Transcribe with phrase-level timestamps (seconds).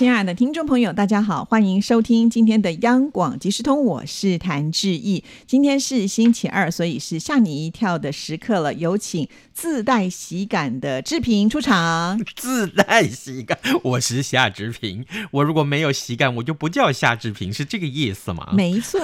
[0.00, 5.22] 亲爱的听众朋友，大家好，欢迎收听今天的央广即时通，我是谭志毅。
[5.46, 8.72] 今天是星期二，所以是吓你一跳的时刻了。
[8.72, 12.18] 有请自带喜感的志平出场。
[12.34, 15.04] 自带喜感，我是夏志平。
[15.32, 18.48] 我如果没有喜感，我就不叫夏志平，是这个意思吗？
[18.54, 18.98] 没错，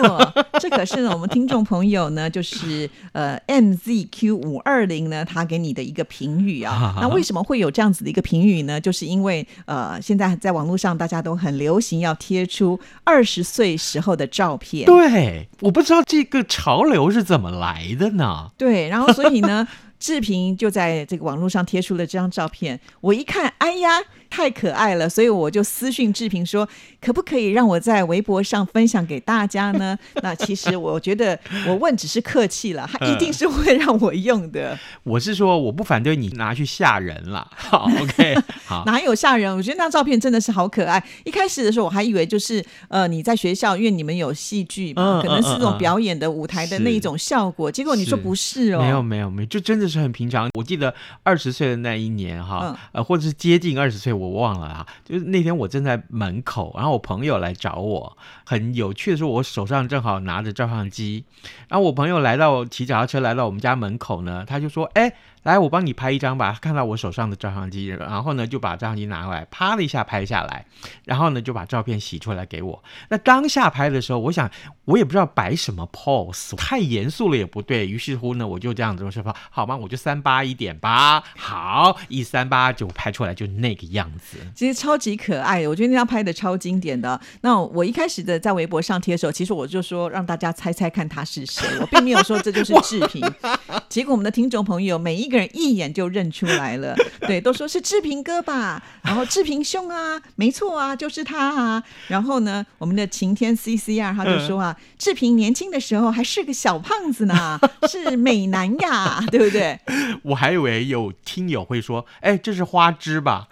[0.59, 6.95] 这可是我们听众朋友呢，就是呃 MZQ 五二零呢，他给你的一个评语啊。
[7.03, 8.81] 那为什么会有这样子的一个评语呢？
[8.81, 14.85] 就是因为呃，现在在网络上大家都很流行要贴出二十岁时候的照片。
[14.85, 18.51] 对，我不知道这个潮流是怎么来的呢？
[18.59, 19.67] 对，然后所以呢，
[19.99, 22.79] 志平就在这个网络上贴出了这张照片。
[23.01, 24.03] 我一看，哎呀！
[24.29, 26.69] 太可爱了，所以我就私讯志平说，
[27.01, 29.97] 可不可以让我在微博上分享给大家呢？
[30.23, 34.79] 那其实我觉得我问只是客气了， 他一定是会让我用的。
[35.05, 37.49] 我是说，我不反对你拿去吓人了。
[37.55, 39.55] 好，OK，好，哪有吓人？
[39.55, 41.03] 我觉得那照片真的是好可爱。
[41.25, 47.71] 一开始的时候我还以为就是呃你在学校，因为你们有戏剧嘛，可能是这种表演的舞台的那一种效果。
[47.71, 50.49] 结果你说不是哦，没有没有没有，就真的是很平常。
[50.55, 54.16] 我记得二十岁的那一年哈，呃，或者是接近二十岁。
[54.17, 61.25] 我忘了啊，就是那天我正在门口，然后我朋友来找我，很有趣的是，我手上正好拿着照相机，
[61.69, 65.13] 然后我朋友来到骑脚踏车来到我们家门口呢，他就说：“哎。”
[65.47, 66.59] 来，我帮你拍一张吧。
[66.61, 70.67] 看到我手上的照相机，然后呢就把照相机拿过来，啪的一下拍下来，
[71.05, 72.83] 然后呢就把照片洗出来给我。
[73.11, 74.51] 那当下拍的时候，我想
[74.87, 79.77] 我也不知道摆什么 pose，太严肃了也不对于是乎呢，我就这样子说：“好吗？
[79.77, 87.21] 我就三八一点吧，好，一三八就拍出来就那个样子。”其实超级可爱的，我觉得那张拍的超经典的。
[87.43, 93.23] 那我一开始的在微博上贴的时候，其实我就说让大家猜猜看他是谁，我并没有说这就是志平。
[93.89, 95.36] 结果我们的听众朋友每一个。
[95.37, 101.83] 人一眼就认出来了， 对，都说是志平哥吧，然后志平兄啊， 没错啊，就是他啊。
[102.09, 107.59] 然后呢，我们的晴天 C C R 他就说啊，志平年轻的时候还是个小胖子呢，
[107.89, 109.79] 是美男呀，对不对？
[110.23, 113.47] 我还以为有听友会说，哎，这是花枝吧？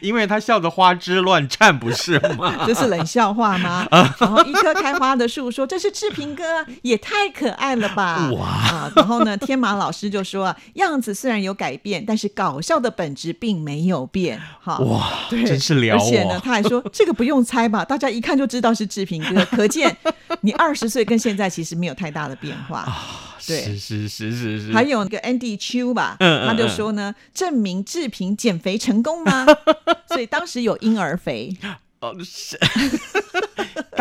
[0.00, 2.64] 因为他笑得花枝乱颤，不是吗？
[2.66, 3.86] 这是冷笑话吗？
[4.18, 8.30] 然后一棵开花的树说，这是志平哥，也太可爱了吧？
[8.32, 8.90] 哇！
[8.96, 10.54] 然后呢，天马老师就说。
[10.74, 14.40] 样子虽然有改变，但是搞笑的本质并没有变。
[14.60, 15.94] 哈哇，真是了。
[15.94, 19.44] 而且呢，他还说这个不用猜吧， 大家一看就知道是志平哥。
[19.46, 19.96] 可见
[20.42, 23.28] 你二十岁跟现在其实没有太大的变化啊。
[23.44, 24.72] 对，是是是是是。
[24.72, 29.44] 还有那个 Andy Chu 吧，他就说呢，证明志平减肥成功吗？
[30.06, 31.56] 所以当时有婴儿肥。
[32.02, 32.58] 哦，是，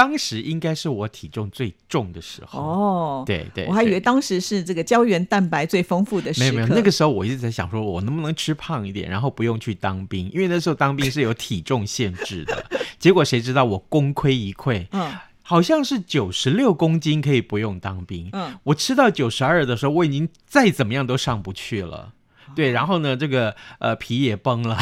[0.02, 2.60] 当时应该是我体重最重的时候。
[2.60, 6.50] 哦，对对，我还以为当时是这个胶原蛋白最丰富的时候。
[6.50, 12.66] 没有没有，那个时候我一直在想，说我能不能吃胖一点，然后不用去当兵，因为那时候当兵是有体重限制的。
[12.98, 15.14] 结果谁知道我功亏一篑，嗯，
[15.44, 18.28] 好像是九十六公斤可以不用当兵。
[18.34, 22.14] 嗯，我吃到九十二的时候，我已经再怎么样都上不去了。
[22.56, 24.78] 对，然后呢，这个呃皮也崩了，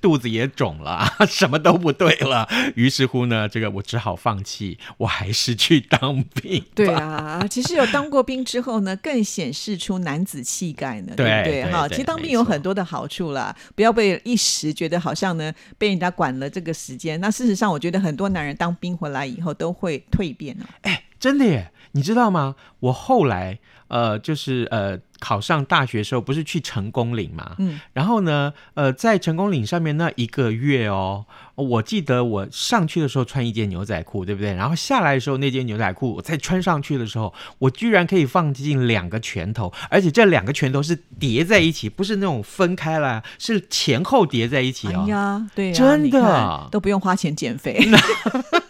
[0.00, 2.48] 肚子也肿了，什么都不对了。
[2.74, 6.64] 于是乎呢，这个我只好放弃，我还是去当兵。
[6.74, 11.64] 对啊，其实有当过兵之后呢，更显示出男子气概呢，对不对？
[11.70, 17.20] 哈，其实当兵有很多的好处啦，不要被一时觉得好像呢被人家管了这个时间。
[17.20, 20.64] 那事实上，我觉得很多男人当兵回来以后都会蜕变哦。
[20.82, 22.56] 哎，真的耶，你知道吗？
[22.80, 24.98] 我后来呃，就是呃。
[25.20, 27.54] 考上大学的时候不是去成功岭嘛？
[27.58, 31.26] 嗯，然后呢，呃，在成功岭上面那一个月哦，
[31.56, 34.54] 我记得我上去的时候穿一件牛仔裤，对不对？
[34.54, 45.04] 然后下来的时候那件牛仔裤我再穿上去的时候，我居然可以放进两个拳头，而且这两个拳头是叠在一起，不是那种分开了，是前后叠在一起哦。
[45.06, 47.78] 呀，对，真的都不用花钱减肥。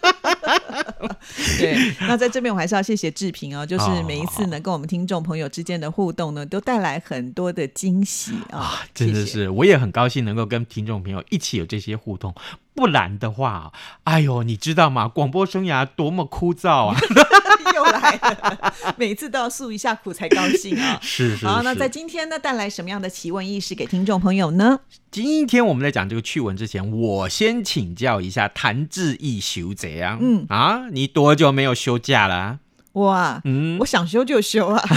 [1.57, 8.83] 对， 那在这边我还是要谢谢志平哦，就是每一次呢跟我们听众朋友之间的互动呢，都带来很多的惊喜啊！
[8.93, 12.33] 真的是，我也很高兴能够跟听众朋友一起有这些互动，
[12.73, 13.71] 不然的话，
[14.03, 15.07] 哎呦，你知道吗？
[15.07, 16.97] 广播生涯多么枯燥啊！
[17.85, 20.99] 又来了，每次都要诉一下苦才高兴啊！
[21.03, 21.45] 是是。
[21.45, 24.79] 好，那在今天呢，带来什么样的奇闻异事给听众朋友呢？
[25.09, 30.19] 今天我们在讲这个趣闻之前，我先请教一下谭志毅修怎样？
[30.21, 32.59] 嗯啊，你多久没有休假了？
[32.93, 34.83] 哇，嗯，我想休就休啊。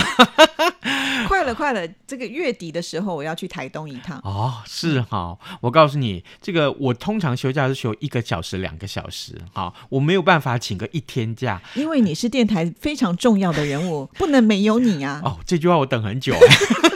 [1.26, 1.88] 快了，快了！
[2.06, 4.20] 这个月底的时候，我要去台东一趟。
[4.23, 5.37] 哦，是哈。
[5.62, 9.41] 我告诉你，这个我通常休假是休一个小时、两个小时。
[9.55, 15.23] 好，我没有办法请个一天假，因为你是电台非常重要的人物，不能没有你啊。
[15.25, 16.35] 哦，这句话我等很久。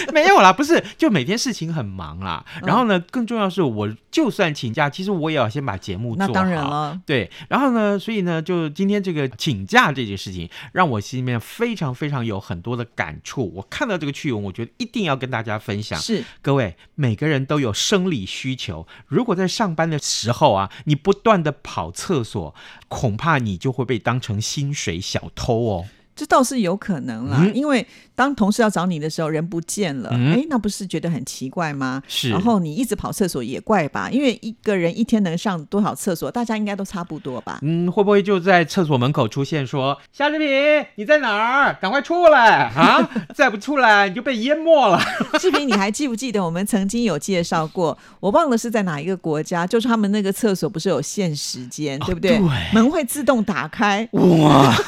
[0.12, 2.44] 没有啦，不是，就每天事情很忙啦。
[2.62, 6.32] 然后呢，更重要是，我就算请假，其实我也要先把节目做好。
[6.32, 7.30] 那当然了，对。
[7.48, 13.52] 然后呢，所以呢，就今天这个请假这件事情，让我心里面非常非常有很多的感触。
[13.54, 15.98] 我看到这个趣闻，我觉得一定要跟大家分享。
[15.98, 18.86] 是，各位每个人都有生理需求。
[19.06, 22.54] 如果在上班的时候啊，你不断的跑厕所，
[22.88, 25.86] 恐怕你就会被当成薪水小偷哦。
[26.18, 27.86] 这倒是有可能啦，因为
[28.16, 32.02] 当同事要找你的时候，人不见了，哎，那不是觉得很奇怪吗？
[32.08, 32.30] 是。
[32.30, 34.10] 然后你一直跑厕所也怪吧？
[34.10, 37.60] 因为一个人一天能上多少厕所，大家应该都差不多吧？
[37.62, 41.78] 嗯，会不会就在厕所门口出现说：“夏志平，你在哪儿？
[41.80, 43.08] 赶快出来啊！
[43.32, 45.00] 再不出来你就被淹没了。
[45.38, 47.96] ”志平，你还记不记得我们曾经有介绍过？
[48.18, 52.40] 我忘了是在哪一个国家，就是他们那个厕所不是有限时间，对不对？
[52.72, 54.08] 门会自动打开。
[54.10, 54.74] 哇！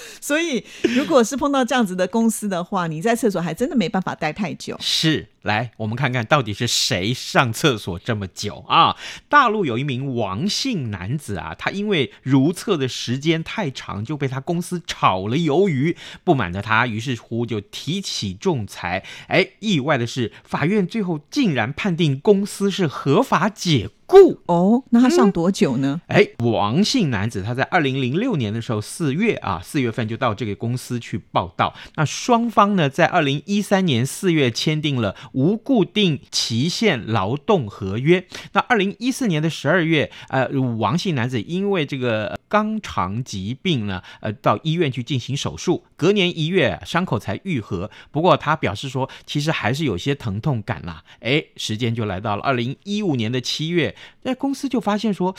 [0.20, 4.76] 所以，如果是碰到这样子的公司的话，你在厕所还真的没办法待太久。
[4.80, 5.28] 是。
[5.42, 8.96] 来，我们看看到底是谁上厕所这么久啊？
[9.28, 15.96] 大陆有一名王姓男子啊，他因为如厕的时间太长，就被他公司炒了鱿鱼。
[16.22, 19.04] 不满的他，于是乎就提起仲裁。
[19.26, 24.42] 哎，意外的是，法院最后竟然判定公司是合法解雇。
[24.46, 26.00] 哦，那他上多久呢？
[26.06, 31.74] 哎，王姓男子他在二零零六年的时候四月啊，四月份就到这个公司去报道。
[31.96, 35.14] 那双方呢，在二零一三年四月签订了。
[35.32, 38.26] 无固定期限劳动合约。
[38.52, 40.48] 那二零一四年的十二月，呃，
[40.78, 47.90] 王姓男子因为这个肛肠疾病呢，呃，到医院去进行手术，隔年一月伤口才愈合。
[48.10, 51.02] 不过他表示说，其实还是有些疼痛感啦。
[51.20, 55.34] 哎，时间就来到了二零一五年的七月，那公司就发现说。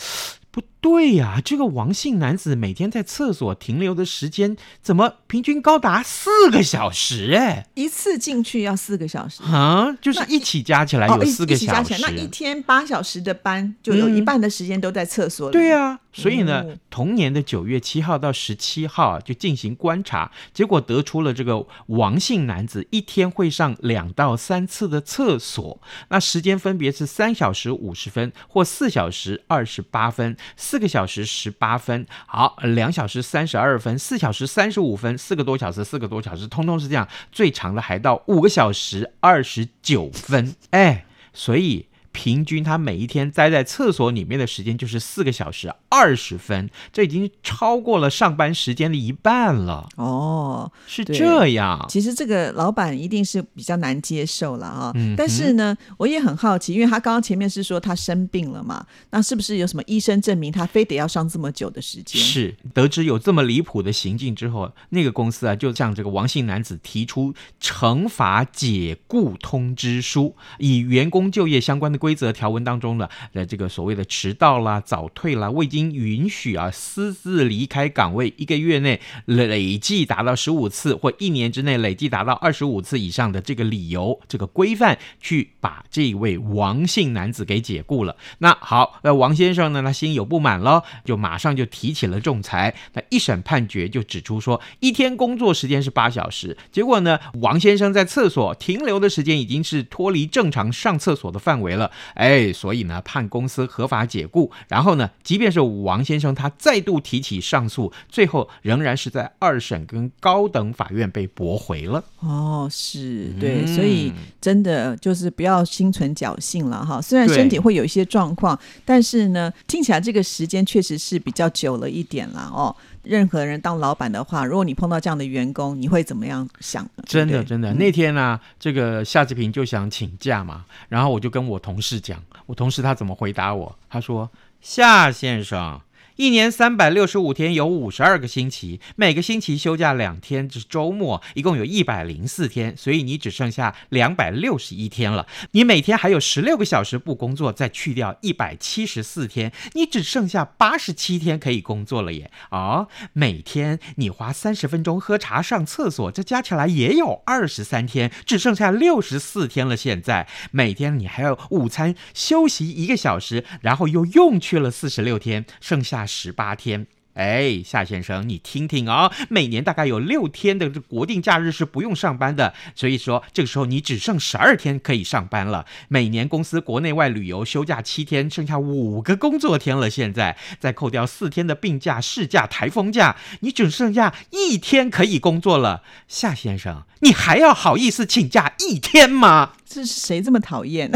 [0.52, 7.32] 不对呀，这个王姓男子每天在厕所停留的时间怎么平均高达四个小时？
[7.36, 11.66] 哎，一次进去要四个小时啊，就是一起加起来有四个小时。
[11.68, 15.54] 加起来那一天八小时的班，就有一半的时间都在厕所里。
[15.54, 16.02] 对呀。
[16.16, 30.38] 所以呢，同年的九月七号到十七号就进行观察，结果得出了这个王姓男子一天会上两到三次的厕所，那时间分别是三小时五十分或四小时二十八分，
[30.74, 41.86] 四个小时十八分，好，两小时三十二分，四小时三十五分，四个多小时，四个多小时，通通是这样，最长的还到五个小时二十九分，哎，所以。
[42.14, 49.90] 平均他每一天待在厕所里面的时间就是四个小时二十分，这已经超过了上班时间的一半了。
[49.98, 51.84] 哦，是这样。
[51.90, 54.92] 其实这个老板一定是比较难接受了啊。
[54.94, 55.16] 嗯。
[55.18, 62.22] 但是呢，我也很好奇，因为他刚刚前面是说他生病了嘛，那是不是有什么医生证明他非得要上这么久的时间？
[62.22, 62.56] 是。
[62.76, 72.03] 得知有这么离谱的行径之后，那个公司啊，就向这个王姓男子提出惩罚解雇通知书，以员工就业相关的。
[72.04, 88.18] 规则条文当中呢，呃，这个所谓的迟到啦、早退啦、未经允许啊私自离开岗位，一个月内累计达到十五次，或一年之内累计达到二十五次以上的这个理由，这个规范去把这位王姓男子给解雇了。
[88.40, 92.76] 那好，那王先生呢，他心有不满咯，就马上就提起了仲裁。
[92.92, 101.90] 那一审判决就指出说，一天工作时间是八小时，结果呢，王先生在厕所停留的时间已经是脱离正常上厕所的范围了。
[102.16, 104.52] 哎，所以呢，判公司合法解雇。
[104.68, 112.04] 然后呢，即便是王先生他再度提起上诉，最后仍然是在二审跟高等法院被驳回了。
[112.20, 117.02] 哦，是对，所以真的就是不要心存侥幸了哈。
[117.02, 122.76] 虽然身体会有一些状况，但是呢，听起来这个时间确实是比较久了一点了哦。
[123.04, 126.88] 任何人当老板的话，如果你碰到这样的员工，你会怎么样想？
[127.06, 133.78] 真的，真的，那天呢，这个夏志平就想请假嘛，然后我就跟我同事讲，我同事他怎么回答我？
[133.90, 134.30] 他说
[134.62, 135.80] ：“夏先生。”
[136.16, 145.26] 一年三百六十五天，有五十二个星期，每个星期休假两天，是周末，一共有一百零四天，所以你只剩下两百六十一天了。
[145.54, 152.30] 你每天还有十六个小时不工作，再去掉一百七十四天，你只剩下八十七天可以工作了耶！
[152.52, 159.76] 哦，每天你花三十分钟喝茶、上厕所，这加起来也有二十三天，只剩下六十四天了。
[159.76, 166.03] 现在每天你还要午餐休息一个小时，然后又用去了四十六天，剩下。
[166.06, 166.88] 十八天。
[167.16, 175.64] 哎，夏先生，你听听啊，每年大概有六天的国定假日是不用上班的，所以说这个时候你只剩十二天可以上班了。
[175.90, 179.92] 每年公司国内外旅游休假七天，剩下五个工作天了。
[179.92, 185.84] 现在再扣掉四天的病假、事假、台风假，你只剩下一天可以工作了。
[186.08, 189.54] 夏先生，你还要好意思请假一天吗？
[189.64, 190.92] 这是谁这么讨厌？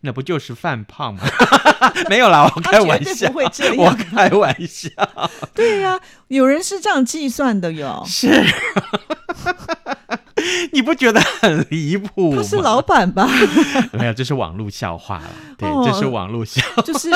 [0.00, 1.22] 那不就是犯胖吗？
[2.08, 3.30] 没有啦，我开玩笑，
[3.76, 4.88] 我开玩笑。
[5.54, 8.02] 对呀，有人是这样计算的哟。
[8.06, 8.44] 是，
[10.72, 13.28] 你不觉得很离谱他是老板吧？
[13.92, 15.30] 没有，这是网络笑话了。
[15.56, 17.10] 对，这是网络笑，就是。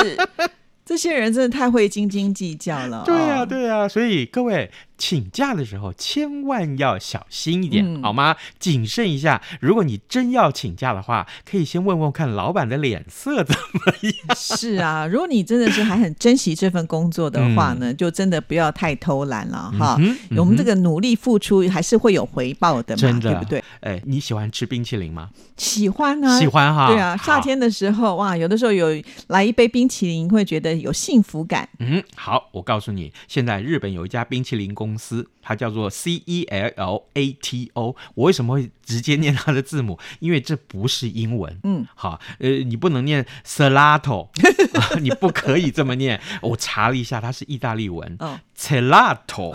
[0.84, 3.04] 这些人真的太会斤斤计较了。
[3.06, 4.68] 对呀，对呀，所以各位
[5.02, 8.36] 请假的时候千万要小心一点，好吗？
[8.60, 9.42] 谨慎一下。
[9.60, 14.14] 如果你真要请假的话，可以先问问看老板的脸色怎么样。
[14.38, 19.98] 是啊，如果你真的是还很珍惜这份工作的话呢，就真的不要太偷懒了哈。
[20.36, 23.64] 我们这个努力付出还是会有回报的嘛，对不对？
[23.80, 25.30] 哎，你喜欢吃冰淇淋吗？
[25.56, 26.86] 喜欢啊，喜欢哈。
[26.86, 28.86] 对啊，夏天的时候哇，有的时候有
[29.26, 31.68] 来一杯冰淇淋，会觉得有幸福感。
[31.80, 35.26] 嗯，好，我告诉你，现在日本有一家冰淇淋公公司。
[35.42, 37.94] 它叫做 C E L L A T O。
[38.14, 39.98] 我为什么会直接念它的字母？
[40.20, 41.60] 因为这不是英文。
[41.64, 44.28] 嗯，好，呃，你不能念 Salato，
[45.00, 46.20] 你不可以这么念。
[46.40, 48.16] 我查了一下，它是意大利文。
[48.20, 49.54] 嗯，Salato。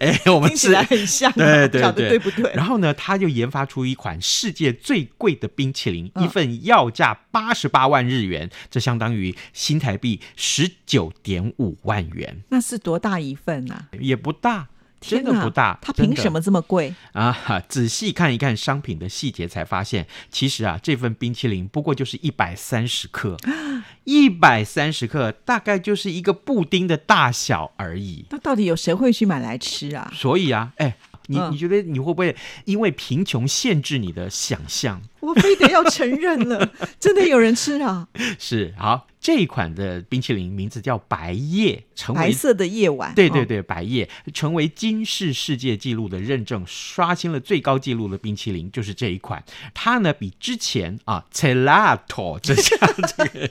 [0.00, 2.52] 哎，我们听起来很像，对对对，对不对？
[2.54, 12.42] 然后呢，他就研发出一款世界最贵的冰淇淋，一份要价八十八万日元，这相当于新台币十九点五万元。
[12.48, 13.81] 那是多大一份啊？
[13.98, 14.68] 也不大。
[15.00, 17.36] 真的不大，它凭什么这么贵啊？
[17.68, 23.36] 仔细看一看商品的细节，才发现其实啊，这份冰淇淋不过就是一百三十克，
[24.04, 28.26] 一百三十克大概就是一个布丁的大小而已。
[28.30, 30.08] 那到底有谁会去买来吃啊？
[30.14, 30.96] 所以啊，哎。
[31.28, 32.34] 你你觉得你会不会
[32.64, 35.00] 因为贫穷限制你的想象？
[35.20, 38.08] 我非得要承认了， 真的有人吃啊！
[38.40, 43.14] 是好，这一款的冰淇淋名字叫白夜，成为白色的夜晚。
[43.14, 49.42] 对对对，白夜成为金氏世界纪录的认证，刷新了最高纪录的冰淇淋就是这一款。
[49.72, 52.76] 它呢比之前啊 c e l a t o 这家
[53.16, 53.48] 这个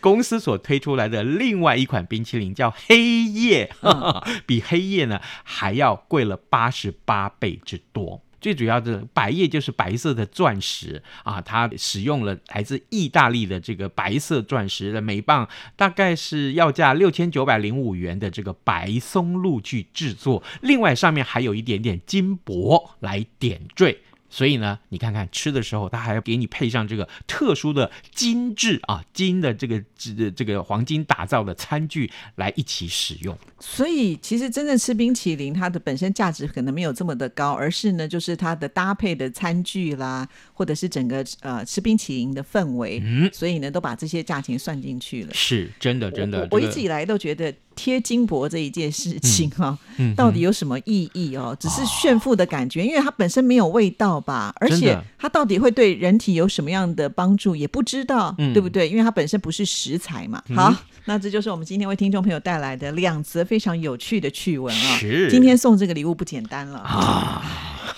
[0.00, 3.70] 公司所推出来的另外一款冰淇淋叫黑夜，
[4.46, 6.92] 比黑夜呢还要贵了八十。
[7.04, 24.00] 八倍之多，最主要的白叶就是白色的钻石啊，它使用了来自意大利的这个白色钻石的每磅大概是要价六千九百零五元的这个白松露去制作，另外上面还有一点点金箔来点缀。
[24.32, 33.36] 所以呢，你看看吃的时候，它还要给你配上这个特殊的精致啊金的这个这这个黄金打造的餐具来一起使用。
[33.60, 45.34] 所以其实真正吃冰淇淋，它的本身价值可能没有这么的高，而是呢，就是它的搭配的餐具啦，或者是整个呃吃冰淇淋的氛围，嗯，所以呢，都把这些价钱算进去了。
[45.34, 47.54] 是真的，真的，我一直以来都觉得。
[47.74, 49.78] 贴金箔这一件事情哈，
[50.16, 51.56] 到底有什么意义哦？
[51.58, 58.88] 只是炫富的感觉，因为它本身没有味道吧，而且它到底会对人体有什么样的帮助也不知道，对不对？
[58.88, 60.42] 因为它本身不是食材嘛。
[60.54, 60.74] 好，
[61.04, 64.98] 那这就是我们今天为听众朋友带来的两则非常有趣的趣闻啊！
[65.30, 67.42] 今天送这个礼物不简单了啊！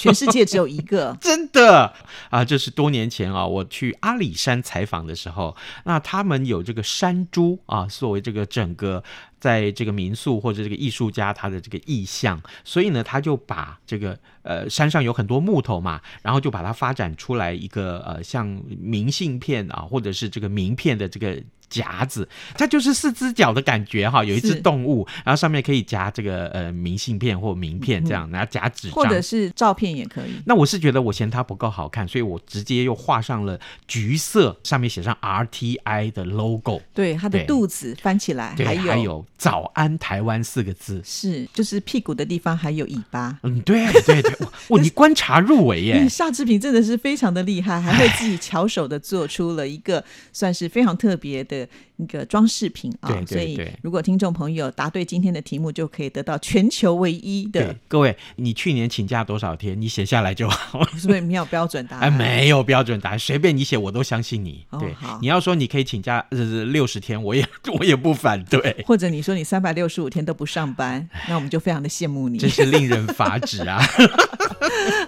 [0.04, 1.92] 全世界只有一个， 真的
[2.30, 2.44] 啊！
[2.44, 9.02] 这是多年前啊，我去阿里山采访的时候，那他们有这个山猪啊，作为这个整个。
[9.40, 18.46] 在这个民宿或者这个艺术家他的这个意象，所以呢，他就把这个呃山上有很多木头嘛，然后就把它发展出来一个呃像
[18.80, 21.38] 明信片啊，或者是这个名片的这个。
[21.74, 30.30] 夹子，它就是四只脚的感觉哈，有一只动物，然后上面可以夹这个呃明信片或名片这样，然后夹纸张，或者是照片也可以。
[30.46, 36.80] 那我是觉得我嫌它不够好看，所以我直接又画上了橘色，上面写上 RTI 的 logo。
[36.94, 43.36] 对，它的肚子翻起来，还有还有早安台湾四个字，是就是屁股的地方还有尾巴。
[43.42, 44.32] 嗯，对对对，
[44.70, 51.63] 哇，你观察入围耶，夏志平真的是非常的厉害，还会自己巧手的做出了一个算是非常特别的。
[51.96, 57.74] 一个装饰品啊，所以如果听众朋友答对今天的题目，就可以得到全球唯一的。
[57.88, 59.80] 各位，你去年请假多少天？
[59.80, 60.84] 你写下来就好。
[60.96, 62.08] 是不是没有标准答案？
[62.08, 64.64] 哎，没有标准答案，随便你写，我都相信你。
[64.78, 67.46] 对，你要说你可以请假呃六十天，我也
[67.78, 68.76] 我也不反对。
[68.86, 72.38] 或者你说你三百六十五天都不上班，那我们就非常的羡慕你。
[72.38, 73.80] 真是令人发指啊！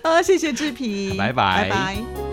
[0.02, 2.25] 啊，谢谢志平，拜拜拜拜。